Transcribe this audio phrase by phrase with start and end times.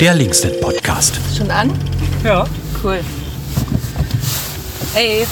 [0.00, 1.18] der Linksnet Podcast.
[1.36, 1.72] Schon an?
[2.22, 2.44] Ja.
[2.82, 3.00] Cool.
[4.92, 5.26] Hey,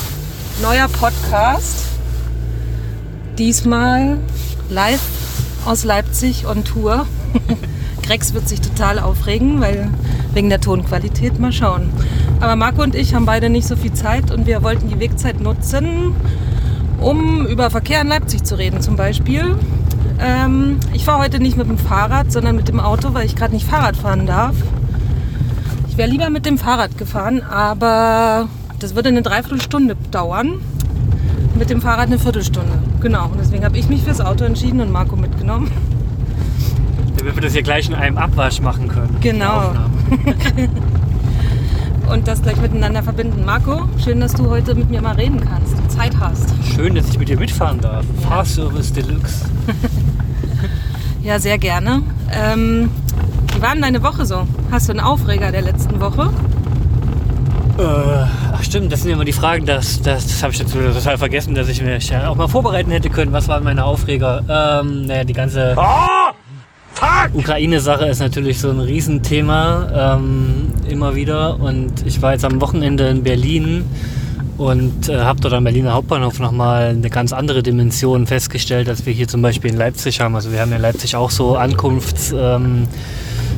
[0.62, 1.84] neuer Podcast.
[3.36, 4.18] Diesmal
[4.70, 5.02] live
[5.66, 7.06] aus Leipzig on Tour.
[8.02, 9.90] Grex wird sich total aufregen, weil
[10.32, 11.90] wegen der Tonqualität mal schauen.
[12.40, 15.40] Aber Marco und ich haben beide nicht so viel Zeit und wir wollten die Wegzeit
[15.40, 16.14] nutzen,
[17.00, 19.56] um über Verkehr in Leipzig zu reden zum Beispiel.
[20.20, 23.52] Ähm, ich fahre heute nicht mit dem Fahrrad, sondern mit dem Auto, weil ich gerade
[23.52, 24.54] nicht Fahrrad fahren darf.
[25.88, 28.48] Ich wäre lieber mit dem Fahrrad gefahren, aber
[28.80, 30.60] das würde eine Dreiviertelstunde dauern.
[31.56, 32.72] Mit dem Fahrrad eine Viertelstunde.
[33.00, 33.26] Genau.
[33.26, 35.70] Und deswegen habe ich mich fürs Auto entschieden und Marco mitgenommen.
[37.16, 39.16] Damit wir das hier gleich in einem Abwasch machen können.
[39.20, 39.72] Genau.
[42.10, 43.44] Und das gleich miteinander verbinden.
[43.46, 46.52] Marco, schön, dass du heute mit mir mal reden kannst und Zeit hast.
[46.74, 48.04] Schön, dass ich mit dir mitfahren darf.
[48.28, 49.46] Fahrservice Deluxe.
[51.24, 52.02] Ja, sehr gerne.
[52.30, 52.90] Ähm,
[53.54, 54.46] wie war denn deine Woche so?
[54.70, 56.30] Hast du einen Aufreger der letzten Woche?
[57.78, 61.16] Äh, ach stimmt, das sind immer die Fragen, das, das, das habe ich jetzt total
[61.16, 63.32] vergessen, dass ich mich ja auch mal vorbereiten hätte können.
[63.32, 64.42] Was waren meine Aufreger?
[64.82, 65.74] Ähm, naja, die ganze
[67.32, 71.58] Ukraine-Sache ist natürlich so ein Riesenthema, ähm, immer wieder.
[71.58, 73.86] Und ich war jetzt am Wochenende in Berlin
[74.58, 79.12] und äh, habe dort am Berliner Hauptbahnhof nochmal eine ganz andere Dimension festgestellt, als wir
[79.12, 80.34] hier zum Beispiel in Leipzig haben.
[80.34, 82.34] Also wir haben in Leipzig auch so Ankunfts...
[82.36, 82.88] Ähm,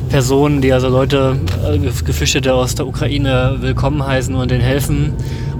[0.09, 1.37] die also Leute,
[1.69, 5.13] äh, Geflüchtete aus der Ukraine willkommen heißen und denen helfen.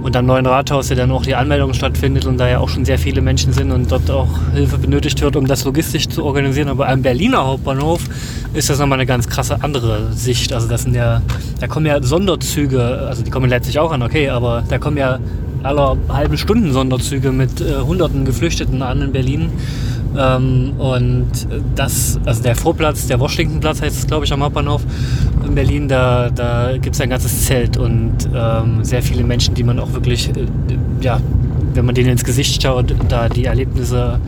[0.08, 2.86] Und am neuen Rathaus, ja dann auch die Anmeldung stattfindet und da ja auch schon
[2.86, 6.68] sehr viele Menschen sind und dort auch Hilfe benötigt wird, um das logistisch zu organisieren.
[6.68, 8.00] Aber am Berliner Hauptbahnhof
[8.54, 10.54] ist das nochmal eine ganz krasse andere Sicht.
[10.54, 11.20] Also das sind ja,
[11.60, 15.18] da kommen ja Sonderzüge, also die kommen letztlich auch an, okay, aber da kommen ja
[15.62, 19.50] aller halben Stunden Sonderzüge mit äh, hunderten Geflüchteten an in Berlin.
[20.16, 21.30] Ähm, und
[21.74, 24.82] das, also der Vorplatz, der Washingtonplatz heißt es, glaube ich, am Hauptbahnhof
[25.46, 29.62] in Berlin, da, da gibt es ein ganzes Zelt und ähm, sehr viele Menschen, die
[29.62, 30.46] man auch wirklich, äh,
[31.00, 31.20] ja,
[31.74, 34.18] wenn man denen ins Gesicht schaut, da die Erlebnisse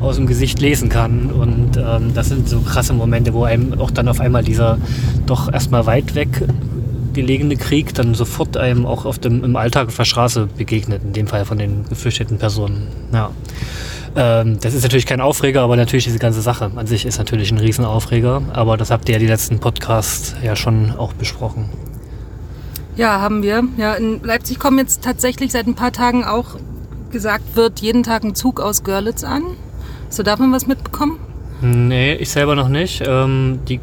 [0.00, 1.30] aus dem Gesicht lesen kann.
[1.30, 4.78] Und ähm, das sind so krasse Momente, wo einem auch dann auf einmal dieser
[5.26, 6.44] doch erstmal weit weg
[7.14, 11.12] gelegene Krieg dann sofort einem auch auf dem, im Alltag auf der Straße begegnet, in
[11.12, 12.88] dem Fall von den geflüchteten Personen.
[13.12, 13.30] Ja.
[14.16, 17.50] Ähm, das ist natürlich kein Aufreger, aber natürlich diese ganze Sache an sich ist natürlich
[17.50, 18.42] ein Riesenaufreger.
[18.52, 21.70] Aber das habt ihr ja die letzten Podcasts ja schon auch besprochen.
[22.96, 23.64] Ja, haben wir.
[23.76, 26.56] Ja, in Leipzig kommen jetzt tatsächlich seit ein paar Tagen auch
[27.10, 29.42] gesagt wird, jeden Tag ein Zug aus Görlitz an.
[30.08, 31.18] Hast du davon was mitbekommen?
[31.60, 33.02] Nee, ich selber noch nicht.
[33.06, 33.80] Ähm, die,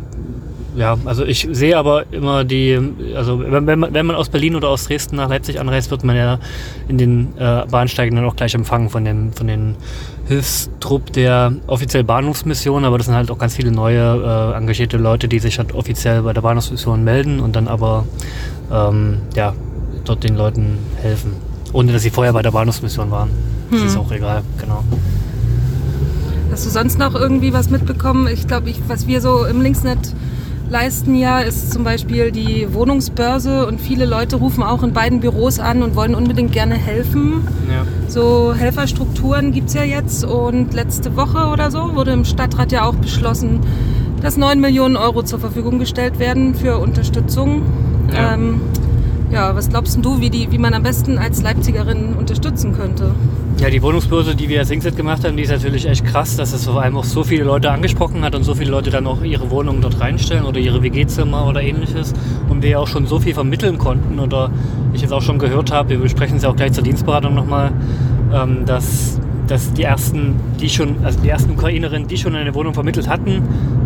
[0.75, 2.79] ja, also ich sehe aber immer die,
[3.15, 6.15] also wenn, man, wenn man aus Berlin oder aus Dresden nach Leipzig anreist, wird man
[6.15, 6.39] ja
[6.87, 9.75] in den äh, Bahnsteigen dann auch gleich empfangen von dem, von den
[10.27, 15.27] Hilfstrupp der offiziell Bahnhofsmission, aber das sind halt auch ganz viele neue äh, engagierte Leute,
[15.27, 18.05] die sich halt offiziell bei der Bahnhofsmission melden und dann aber
[18.71, 19.53] ähm, ja,
[20.05, 21.33] dort den Leuten helfen.
[21.73, 23.29] Ohne dass sie vorher bei der Bahnhofsmission waren.
[23.71, 24.83] Das ist auch egal, genau.
[26.51, 28.27] Hast du sonst noch irgendwie was mitbekommen?
[28.27, 30.13] Ich glaube, ich, was wir so im Linksnet
[30.71, 35.59] leisten ja, ist zum Beispiel die Wohnungsbörse und viele Leute rufen auch in beiden Büros
[35.59, 37.45] an und wollen unbedingt gerne helfen.
[37.69, 37.85] Ja.
[38.07, 42.85] So Helferstrukturen gibt es ja jetzt und letzte Woche oder so wurde im Stadtrat ja
[42.85, 43.59] auch beschlossen,
[44.21, 47.63] dass 9 Millionen Euro zur Verfügung gestellt werden für Unterstützung.
[48.13, 48.33] Ja.
[48.33, 48.61] Ähm,
[49.31, 53.15] ja, was glaubst du, wie, die, wie man am besten als Leipzigerin unterstützen könnte?
[53.57, 56.51] Ja, die Wohnungsbörse, die wir als Singset gemacht haben, die ist natürlich echt krass, dass
[56.51, 59.23] es vor allem auch so viele Leute angesprochen hat und so viele Leute dann auch
[59.23, 62.13] ihre Wohnungen dort reinstellen oder ihre WG-Zimmer oder ähnliches.
[62.49, 64.51] Und wir auch schon so viel vermitteln konnten oder
[64.93, 67.71] ich jetzt auch schon gehört habe, wir besprechen es ja auch gleich zur Dienstberatung nochmal,
[68.33, 72.73] ähm, dass, dass die ersten, die schon, also die ersten Ukrainerinnen, die schon eine Wohnung
[72.73, 73.43] vermittelt hatten,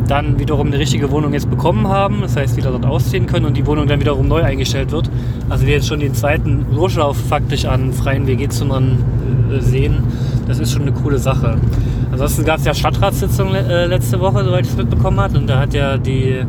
[0.08, 3.58] dann wiederum eine richtige Wohnung jetzt bekommen haben, das heißt wieder dort ausziehen können und
[3.58, 5.10] die Wohnung dann wiederum neu eingestellt wird.
[5.50, 9.04] Also wir jetzt schon den zweiten Durchlauf faktisch an freien WG-Zimmern
[9.52, 10.04] äh, sehen.
[10.48, 11.58] Das ist schon eine coole Sache.
[12.12, 15.38] Ansonsten gab es ja Stadtratssitzung äh, letzte Woche, soweit ich es mitbekommen habe.
[15.38, 16.46] Und da hat ja die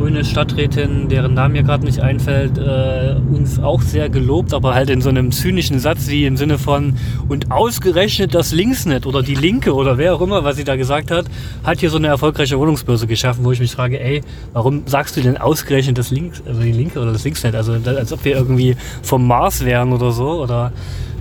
[0.00, 4.88] grüne Stadträtin, deren Name mir gerade nicht einfällt, äh, uns auch sehr gelobt, aber halt
[4.88, 6.94] in so einem zynischen Satz wie im Sinne von
[7.28, 11.10] und ausgerechnet das Linksnet oder die Linke oder wer auch immer, was sie da gesagt
[11.10, 11.26] hat,
[11.64, 14.22] hat hier so eine erfolgreiche Wohnungsbörse geschaffen, wo ich mich frage, ey,
[14.54, 17.54] warum sagst du denn ausgerechnet das Links, also die Linke oder das Linksnet?
[17.54, 20.72] Also als ob wir irgendwie vom Mars wären oder so oder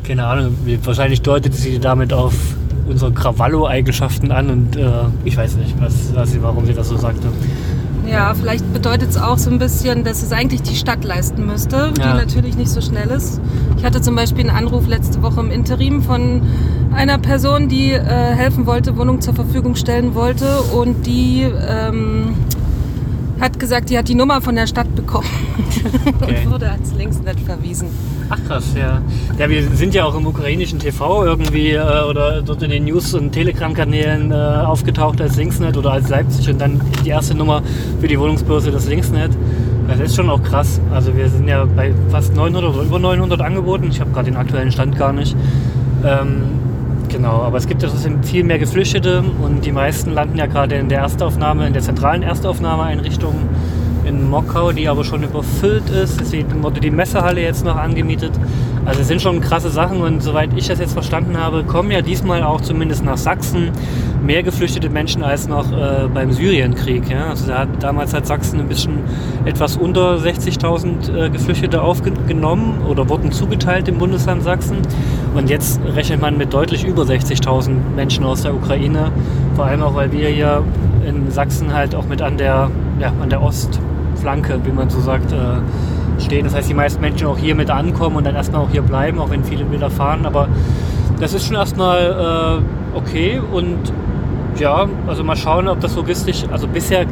[0.05, 0.55] keine Ahnung,
[0.85, 2.33] wahrscheinlich deutet sie damit auf
[2.87, 4.89] unsere Krawallo-Eigenschaften an und äh,
[5.25, 7.27] ich weiß nicht, was, was warum sie das so sagte.
[8.09, 11.91] Ja, vielleicht bedeutet es auch so ein bisschen, dass es eigentlich die Stadt leisten müsste,
[11.95, 12.15] die Ja.
[12.15, 13.39] natürlich nicht so schnell ist.
[13.77, 16.41] Ich hatte zum Beispiel einen Anruf letzte Woche im Interim von
[16.93, 22.33] einer Person, die äh, helfen wollte, Wohnung zur Verfügung stellen wollte und die ähm,
[23.39, 25.27] hat gesagt, die hat die Nummer von der Stadt bekommen
[26.21, 26.43] Okay.
[26.45, 27.87] und wurde ans Linksnet verwiesen.
[28.31, 29.01] Ach krass, ja.
[29.39, 33.15] Ja, wir sind ja auch im ukrainischen TV irgendwie äh, oder dort in den News-
[33.15, 37.63] und Telegram-Kanälen äh, aufgetaucht als Linksnet oder als Leipzig und dann die erste Nummer
[37.99, 39.31] für die Wohnungsbörse das Linksnet.
[39.87, 40.79] Das ist schon auch krass.
[40.93, 43.87] Also wir sind ja bei fast 900 oder über 900 Angeboten.
[43.89, 45.35] Ich habe gerade den aktuellen Stand gar nicht.
[46.05, 46.43] Ähm,
[47.09, 50.75] genau, aber es gibt ja trotzdem viel mehr Geflüchtete und die meisten landen ja gerade
[50.75, 53.33] in der Erstaufnahme, in der zentralen Erstaufnahmeeinrichtung
[54.09, 56.19] in Mockau, die aber schon überfüllt ist.
[56.19, 58.31] Deswegen wurde die Messehalle jetzt noch angemietet.
[58.85, 62.01] Also es sind schon krasse Sachen und soweit ich das jetzt verstanden habe, kommen ja
[62.01, 63.69] diesmal auch zumindest nach Sachsen
[64.23, 67.09] mehr geflüchtete Menschen als noch äh, beim Syrienkrieg.
[67.09, 67.27] Ja?
[67.27, 68.99] Also da hat, damals hat Sachsen ein bisschen
[69.45, 74.77] etwas unter 60.000 äh, Geflüchtete aufgenommen oder wurden zugeteilt im Bundesland Sachsen.
[75.35, 79.11] Und jetzt rechnet man mit deutlich über 60.000 Menschen aus der Ukraine.
[79.55, 80.63] Vor allem auch, weil wir hier
[81.05, 83.41] in Sachsen halt auch mit an der, ja, an der
[84.19, 86.43] Ostflanke, wie man so sagt, äh, stehen.
[86.43, 89.19] Das heißt, die meisten Menschen auch hier mit ankommen und dann erstmal auch hier bleiben,
[89.19, 90.25] auch wenn viele wieder fahren.
[90.25, 90.49] Aber
[91.19, 92.61] das ist schon erstmal
[92.93, 93.77] äh, okay und
[94.57, 97.05] ja, also mal schauen, ob das logistisch, also bisher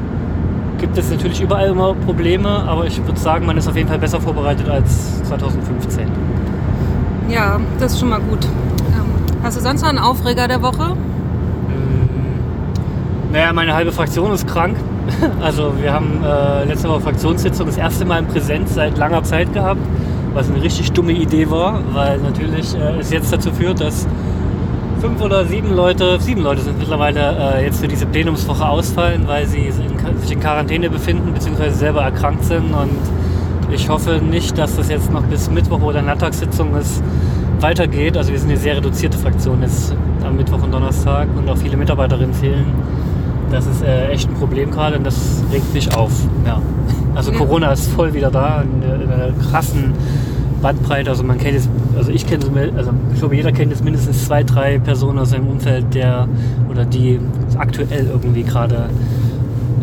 [0.80, 4.00] gibt es natürlich überall immer Probleme, aber ich würde sagen, man ist auf jeden Fall
[4.00, 6.08] besser vorbereitet als 2015.
[7.30, 8.46] Ja, das ist schon mal gut.
[8.46, 9.06] Ähm,
[9.44, 10.98] hast du sonst noch einen Aufreger der Woche?
[13.32, 14.78] Naja, meine halbe Fraktion ist krank.
[15.42, 19.54] Also wir haben äh, letzte Woche Fraktionssitzung das erste Mal in Präsenz seit langer Zeit
[19.54, 19.82] gehabt,
[20.34, 24.08] was eine richtig dumme Idee war, weil natürlich äh, es jetzt dazu führt, dass
[25.00, 29.46] fünf oder sieben Leute, sieben Leute sind mittlerweile äh, jetzt für diese Plenumswoche ausfallen, weil
[29.46, 29.74] sie in,
[30.20, 31.70] sich in Quarantäne befinden bzw.
[31.70, 32.98] selber erkrankt sind und
[33.72, 37.04] ich hoffe nicht, dass das jetzt noch bis Mittwoch oder Landtagssitzung ist,
[37.60, 38.18] weitergeht.
[38.18, 39.94] Also wir sind eine sehr reduzierte Fraktion jetzt
[40.26, 42.66] am Mittwoch und Donnerstag und auch viele Mitarbeiterinnen fehlen.
[43.52, 45.16] Das ist äh, echt ein Problem gerade und das
[45.52, 46.12] regt mich auf.
[46.46, 46.62] Ja.
[47.16, 47.38] Also Ja.
[47.38, 49.94] Corona ist voll wieder da in, in einer krassen
[50.62, 51.10] Bandbreite.
[51.10, 52.46] Also man kennt jetzt, also ich kenne,
[52.76, 56.28] also ich glaube jeder kennt jetzt mindestens zwei, drei Personen aus seinem Umfeld, der
[56.70, 57.20] oder die
[57.58, 58.90] aktuell irgendwie gerade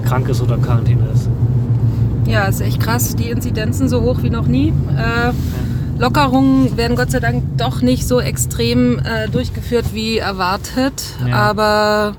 [0.04, 1.28] krank ist oder in Quarantäne ist.
[2.26, 3.16] Ja, ist echt krass.
[3.16, 4.68] Die Inzidenzen so hoch wie noch nie.
[4.96, 5.32] Äh,
[5.98, 11.02] Lockerungen werden Gott sei Dank doch nicht so extrem äh, durchgeführt wie erwartet.
[11.26, 11.36] Ja.
[11.36, 12.14] Aber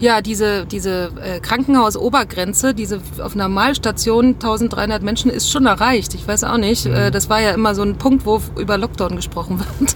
[0.00, 6.14] ja, diese, diese äh, Krankenhausobergrenze, diese auf Normalstation 1300 Menschen ist schon erreicht.
[6.14, 6.86] Ich weiß auch nicht.
[6.86, 6.94] Mhm.
[6.94, 9.94] Äh, das war ja immer so ein Punkt, wo über Lockdown gesprochen wird.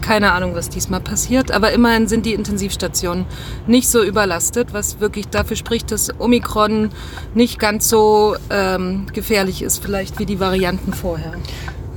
[0.00, 1.50] Keine Ahnung, was diesmal passiert.
[1.50, 3.26] Aber immerhin sind die Intensivstationen
[3.66, 6.90] nicht so überlastet, was wirklich dafür spricht, dass Omikron
[7.34, 11.32] nicht ganz so ähm, gefährlich ist, vielleicht wie die Varianten vorher.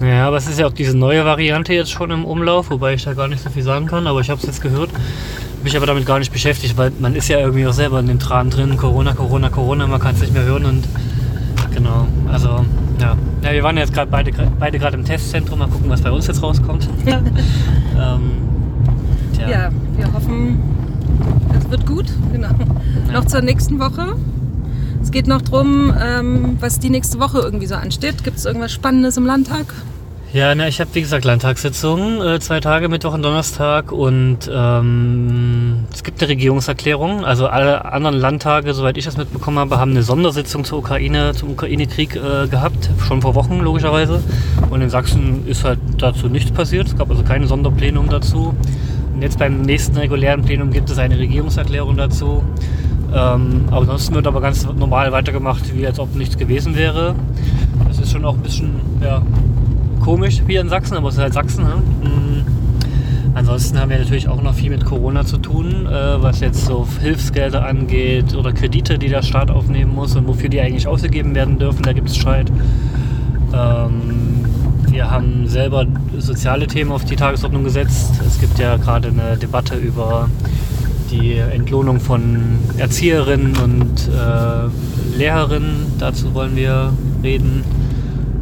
[0.01, 3.03] Ja, aber es ist ja auch diese neue Variante jetzt schon im Umlauf, wobei ich
[3.03, 4.89] da gar nicht so viel sagen kann, aber ich habe es jetzt gehört.
[5.63, 8.19] Mich aber damit gar nicht beschäftigt, weil man ist ja irgendwie auch selber in dem
[8.19, 8.75] Tran drin.
[8.75, 10.83] Corona, Corona, Corona, man kann es nicht mehr hören und
[11.74, 12.65] genau, also
[13.00, 13.15] ja.
[13.44, 16.27] Ja, wir waren jetzt gerade beide, beide gerade im Testzentrum, mal gucken, was bei uns
[16.27, 16.88] jetzt rauskommt.
[17.06, 18.31] ähm.
[19.50, 20.60] Ja, wir hoffen,
[21.57, 22.06] es wird gut.
[22.31, 22.50] Genau.
[23.12, 24.15] Noch zur nächsten Woche.
[25.01, 28.24] Es geht noch drum, ähm, was die nächste Woche irgendwie so ansteht.
[28.24, 29.74] Gibt es irgendwas Spannendes im Landtag?
[30.34, 35.86] Ja, na, ich habe wie gesagt Landtagssitzungen, äh, zwei Tage, Mittwoch und Donnerstag und ähm,
[35.94, 37.24] es gibt eine Regierungserklärung.
[37.24, 41.52] Also alle anderen Landtage, soweit ich das mitbekommen habe, haben eine Sondersitzung zur Ukraine, zum
[41.52, 44.24] Ukraine-Krieg äh, gehabt, schon vor Wochen logischerweise.
[44.72, 46.88] Und in Sachsen ist halt dazu nichts passiert.
[46.88, 48.56] Es gab also keine Sonderplenum dazu.
[49.13, 52.44] Und jetzt beim nächsten regulären Plenum gibt es eine Regierungserklärung dazu.
[53.13, 57.13] Ähm, aber ansonsten wird aber ganz normal weitergemacht, wie als ob nichts gewesen wäre.
[57.88, 59.22] Das ist schon auch ein bisschen, ja,
[60.03, 61.63] komisch hier in Sachsen, aber es ist halt Sachsen.
[61.63, 61.75] Ne?
[62.03, 62.45] Mhm.
[63.36, 66.88] Ansonsten haben wir natürlich auch noch viel mit Corona zu tun, äh, was jetzt so
[67.01, 71.57] Hilfsgelder angeht oder Kredite, die der Staat aufnehmen muss und wofür die eigentlich ausgegeben werden
[71.57, 71.81] dürfen.
[71.83, 72.51] Da gibt es Streit.
[73.53, 74.45] Ähm,
[74.91, 75.88] wir haben selber
[76.19, 78.12] soziale Themen auf die Tagesordnung gesetzt.
[78.27, 80.29] Es gibt ja gerade eine Debatte über
[81.10, 85.93] die Entlohnung von Erzieherinnen und äh, Lehrerinnen.
[85.98, 86.91] Dazu wollen wir
[87.24, 87.63] reden.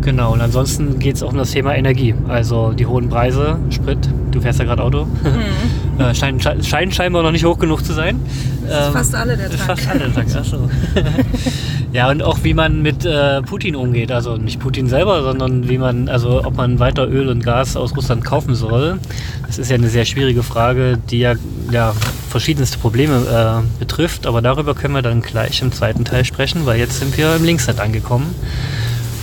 [0.02, 2.16] Genau, und ansonsten geht es auch um das Thema Energie.
[2.28, 4.00] Also die hohen Preise, Sprit,
[4.32, 5.08] du fährst ja gerade Auto,
[6.00, 8.20] äh, scheinen, sche- scheinen scheinbar noch nicht hoch genug zu sein.
[8.68, 9.60] Das ist fast alle der Tag.
[9.60, 10.70] Fast alle der Tag, ach so.
[11.94, 14.12] ja, und auch wie man mit äh, Putin umgeht.
[14.12, 17.96] Also nicht Putin selber, sondern wie man, also ob man weiter Öl und Gas aus
[17.96, 18.98] Russland kaufen soll.
[19.46, 21.34] Das ist ja eine sehr schwierige Frage, die ja,
[21.70, 21.94] ja
[22.30, 24.26] verschiedenste Probleme äh, betrifft.
[24.26, 27.44] Aber darüber können wir dann gleich im zweiten Teil sprechen, weil jetzt sind wir im
[27.44, 28.34] Linksnet angekommen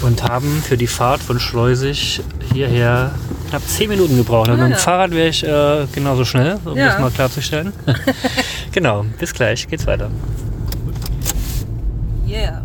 [0.03, 2.21] und haben für die Fahrt von Schleusig
[2.53, 3.13] hierher
[3.49, 4.49] knapp 10 Minuten gebraucht.
[4.49, 4.79] Und Ah, mit dem ja.
[4.79, 6.87] Fahrrad wäre ich äh, genauso schnell, um Ja.
[6.89, 7.73] das mal klarzustellen.
[8.73, 10.11] genau, bis gleich, geht's weiter.
[12.29, 12.65] Yeah.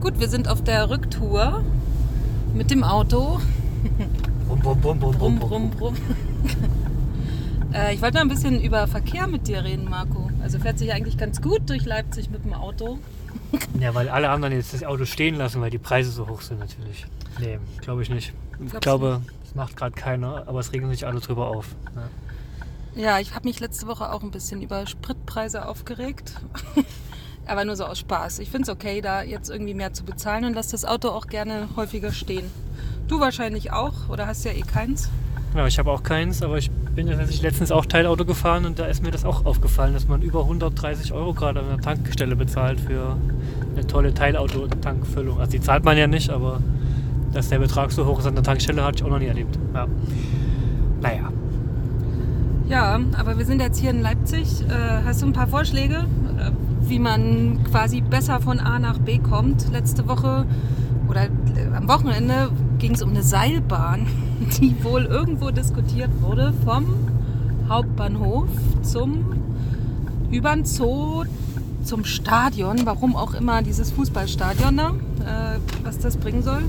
[0.00, 1.62] Gut, wir sind auf der Rücktour
[2.54, 3.40] mit dem Auto.
[4.48, 5.94] Brum, brum, brum, brum, Brumm, brumm, brumm.
[7.74, 10.30] äh, ich wollte noch ein bisschen über Verkehr mit dir reden, Marco.
[10.42, 12.98] Also fährt sich eigentlich ganz gut durch Leipzig mit dem Auto.
[13.78, 16.60] Ja, weil alle anderen jetzt das Auto stehen lassen, weil die Preise so hoch sind
[16.60, 17.06] natürlich.
[17.38, 18.32] Nee, glaube ich nicht.
[18.52, 21.74] Ich Glaubst glaube, das macht gerade keiner, aber es regen sich alle drüber auf.
[21.96, 22.08] Ja.
[22.94, 26.34] Ja, ich habe mich letzte Woche auch ein bisschen über Spritpreise aufgeregt.
[27.46, 28.40] Aber nur so aus Spaß.
[28.40, 31.26] Ich finde es okay, da jetzt irgendwie mehr zu bezahlen und lasse das Auto auch
[31.26, 32.50] gerne häufiger stehen.
[33.08, 35.08] Du wahrscheinlich auch, oder hast ja eh keins?
[35.52, 38.86] Genau, ich habe auch keins, aber ich bin tatsächlich letztens auch Teilauto gefahren und da
[38.86, 42.80] ist mir das auch aufgefallen, dass man über 130 Euro gerade an der Tankstelle bezahlt
[42.80, 43.16] für
[43.74, 45.38] eine tolle Teilauto-Tankfüllung.
[45.38, 46.60] Also die zahlt man ja nicht, aber
[47.32, 49.58] dass der Betrag so hoch ist an der Tankstelle, hatte ich auch noch nie erlebt.
[49.74, 49.86] Ja.
[51.00, 51.30] Naja.
[52.68, 54.62] Ja, aber wir sind jetzt hier in Leipzig.
[54.68, 56.06] Äh, hast du ein paar Vorschläge,
[56.38, 56.50] äh,
[56.82, 59.70] wie man quasi besser von A nach B kommt?
[59.72, 60.46] Letzte Woche
[61.08, 64.06] oder äh, am Wochenende ging es um eine Seilbahn,
[64.60, 66.86] die wohl irgendwo diskutiert wurde vom
[67.68, 68.48] Hauptbahnhof
[68.82, 69.24] zum
[70.30, 71.24] über den Zoo
[71.84, 76.62] zum Stadion, warum auch immer dieses Fußballstadion da, äh, was das bringen soll.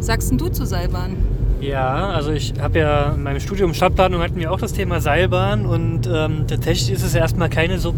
[0.00, 1.16] Sagst du zur Seilbahn?
[1.60, 5.64] Ja, also ich habe ja in meinem Studium Stadtplanung hatten wir auch das Thema Seilbahn
[5.64, 7.94] und ähm, tatsächlich ist es erstmal keine so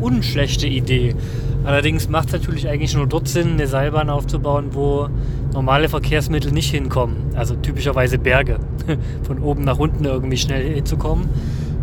[0.00, 1.16] unschlechte Idee.
[1.64, 5.08] Allerdings macht es natürlich eigentlich nur dort Sinn, eine Seilbahn aufzubauen, wo
[5.52, 7.16] normale Verkehrsmittel nicht hinkommen.
[7.34, 8.58] Also typischerweise Berge.
[9.22, 11.28] Von oben nach unten irgendwie schnell hinzukommen.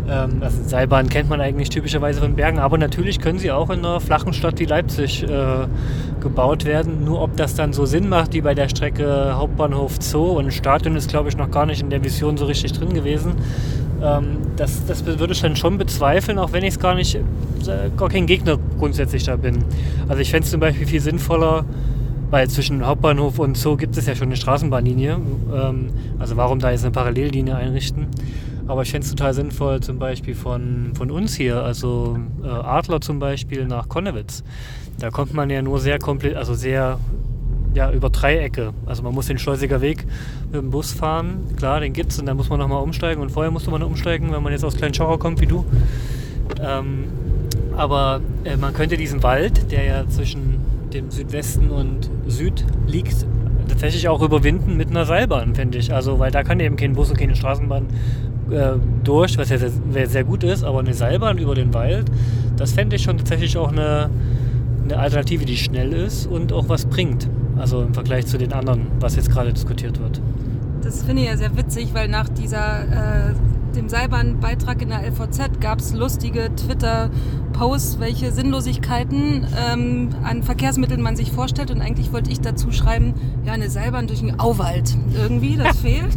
[0.08, 3.80] Ähm, also Seilbahn kennt man eigentlich typischerweise von Bergen, aber natürlich können sie auch in
[3.80, 5.66] einer flachen Stadt wie Leipzig äh,
[6.20, 7.04] gebaut werden.
[7.04, 10.96] Nur ob das dann so Sinn macht, wie bei der Strecke Hauptbahnhof Zoo und Stadion
[10.96, 13.32] ist, glaube ich, noch gar nicht in der Vision so richtig drin gewesen.
[14.02, 17.20] Ähm, das, das würde ich dann schon bezweifeln, auch wenn ich es gar nicht, äh,
[17.96, 19.64] gar kein Gegner grundsätzlich da bin.
[20.08, 21.64] Also ich fände es zum Beispiel viel sinnvoller,
[22.30, 25.18] weil zwischen Hauptbahnhof und Zoo gibt es ja schon eine Straßenbahnlinie.
[25.54, 28.06] Ähm, also warum da jetzt eine Parallellinie einrichten?
[28.66, 33.00] Aber ich fände es total sinnvoll, zum Beispiel von, von uns hier, also äh, Adler
[33.00, 34.44] zum Beispiel nach Konnewitz.
[34.98, 36.98] Da kommt man ja nur sehr komplett, also sehr
[37.72, 38.72] ja, über Dreiecke.
[38.84, 40.04] Also man muss den Schleusiger Weg
[40.52, 41.40] mit dem Bus fahren.
[41.56, 43.22] Klar, den gibt's und dann muss man nochmal umsteigen.
[43.22, 45.64] Und vorher musste man umsteigen, wenn man jetzt aus Kleinschauer kommt wie du.
[46.60, 47.04] Ähm,
[47.76, 50.57] aber äh, man könnte diesen Wald, der ja zwischen
[50.94, 53.26] dem Südwesten und Süd liegt,
[53.68, 55.92] tatsächlich auch überwinden mit einer Seilbahn, finde ich.
[55.92, 57.86] Also, weil da kann eben kein Bus und keine Straßenbahn
[58.50, 58.72] äh,
[59.04, 62.10] durch, was ja sehr, sehr gut ist, aber eine Seilbahn über den Wald,
[62.56, 64.10] das fände ich schon tatsächlich auch eine,
[64.84, 67.28] eine Alternative, die schnell ist und auch was bringt.
[67.56, 70.20] Also im Vergleich zu den anderen, was jetzt gerade diskutiert wird.
[70.82, 73.34] Das finde ich ja sehr witzig, weil nach dieser, äh,
[73.78, 81.16] dem Seilbahnbeitrag in der LVZ gab es lustige Twitter-Posts, welche Sinnlosigkeiten ähm, an Verkehrsmitteln man
[81.16, 81.70] sich vorstellt.
[81.70, 83.14] Und eigentlich wollte ich dazu schreiben,
[83.46, 84.96] ja, eine Seilbahn durch einen Auwald.
[85.14, 86.16] Irgendwie, das fehlt.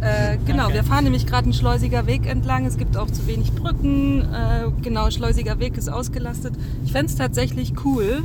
[0.00, 2.66] Äh, genau, wir fahren nämlich gerade einen Schleusiger Weg entlang.
[2.66, 4.22] Es gibt auch zu wenig Brücken.
[4.22, 6.54] Äh, genau, Schleusiger Weg ist ausgelastet.
[6.84, 8.24] Ich fände es tatsächlich cool.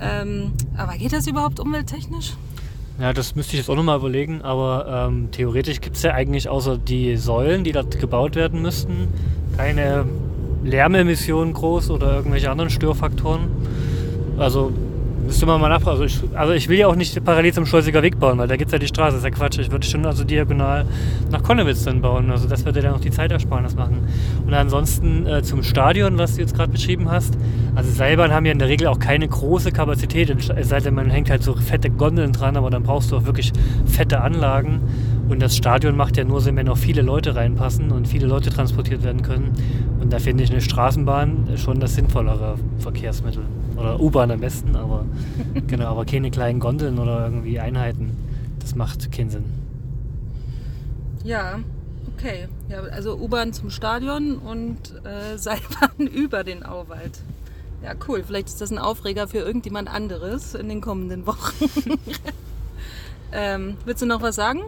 [0.00, 2.34] Ähm, aber geht das überhaupt umwelttechnisch?
[2.98, 6.48] Ja, das müsste ich jetzt auch nochmal überlegen, aber ähm, theoretisch gibt es ja eigentlich
[6.48, 9.08] außer die Säulen, die dort gebaut werden müssten,
[9.58, 10.06] keine
[10.64, 13.48] Lärmemissionen groß oder irgendwelche anderen Störfaktoren.
[14.38, 14.72] Also
[15.26, 16.00] müsste man mal nachfragen.
[16.00, 18.56] Also ich, also ich will ja auch nicht parallel zum Schleusiger Weg bauen, weil da
[18.56, 19.58] gibt es ja die Straße, das ist ja Quatsch.
[19.58, 20.86] Ich würde schon also diagonal
[21.30, 22.30] nach Konnewitz dann bauen.
[22.30, 24.08] Also das würde dann auch die Zeitersparnis machen.
[24.46, 27.36] Und ansonsten äh, zum Stadion, was du jetzt gerade beschrieben hast.
[27.74, 31.10] Also Seilbahnen haben ja in der Regel auch keine große Kapazität, es sei denn, man
[31.10, 33.52] hängt halt so fette Gondeln dran, aber dann brauchst du auch wirklich
[33.84, 34.80] fette Anlagen.
[35.28, 38.50] Und das Stadion macht ja nur Sinn, wenn auch viele Leute reinpassen und viele Leute
[38.50, 39.52] transportiert werden können.
[40.00, 43.42] Und da finde ich eine Straßenbahn schon das sinnvollere Verkehrsmittel.
[43.76, 45.04] Oder U-Bahn am besten, aber
[45.66, 48.16] genau, aber keine kleinen Gondeln oder irgendwie Einheiten.
[48.60, 49.44] Das macht keinen Sinn.
[51.24, 51.58] Ja,
[52.16, 52.46] okay.
[52.68, 57.20] Ja, also U-Bahn zum Stadion und äh, Seilbahn über den Auwald.
[57.82, 58.22] Ja, cool.
[58.24, 61.68] Vielleicht ist das ein Aufreger für irgendjemand anderes in den kommenden Wochen.
[63.32, 64.60] ähm, willst du noch was sagen?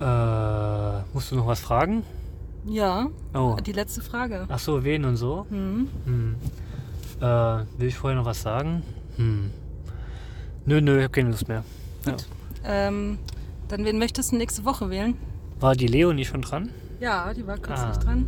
[0.00, 2.02] Äh, musst du noch was fragen?
[2.66, 3.56] Ja, Oh.
[3.64, 4.44] die letzte Frage.
[4.48, 5.46] Ach so, wen und so?
[5.50, 5.88] Hm.
[6.04, 6.34] Hm.
[7.20, 7.24] Äh,
[7.78, 8.82] will ich vorher noch was sagen?
[9.16, 9.50] Hm.
[10.66, 11.62] Nö, nö, ich hab keine Lust mehr.
[12.06, 12.16] Ja.
[12.64, 13.18] Ähm,
[13.68, 15.14] dann wen möchtest du nächste Woche wählen?
[15.60, 16.70] War die Leonie schon dran?
[17.00, 17.98] Ja, die war kürzlich Ah.
[17.98, 18.26] dran.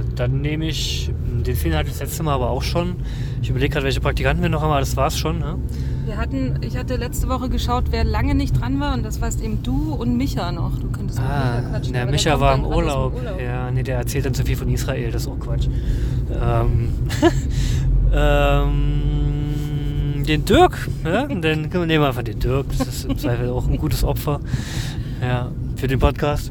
[0.00, 1.10] Äh, dann nehme ich,
[1.46, 2.96] den Film hatte ich das letzte Mal aber auch schon.
[3.42, 5.38] Ich überlege gerade, welche Praktikanten wir noch haben, aber das war's schon.
[5.38, 5.58] Ne?
[6.06, 9.42] Wir hatten, ich hatte letzte Woche geschaut, wer lange nicht dran war und das warst
[9.42, 10.78] eben du und Micha noch.
[10.78, 11.92] Du könntest Ah, Micha quatschen.
[11.92, 13.14] der aber Micha war im Urlaub.
[13.14, 13.40] Urlaub.
[13.40, 15.68] Ja, nee, der erzählt dann zu viel von Israel, das ist auch Quatsch.
[16.42, 16.92] Ähm,
[18.12, 20.88] ähm, den Dirk.
[21.04, 21.26] Ja?
[21.26, 22.66] Dann nehmen wir einfach den Dirk.
[22.78, 24.40] Das ist im Zweifel auch ein gutes Opfer.
[25.20, 26.50] Ja, für den Podcast.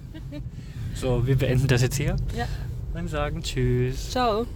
[0.94, 2.16] so, wir beenden das jetzt hier.
[2.36, 2.46] Ja.
[2.98, 4.10] Und sagen Tschüss.
[4.10, 4.46] Ciao.